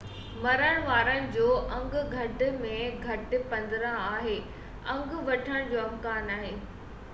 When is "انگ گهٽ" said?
1.79-2.41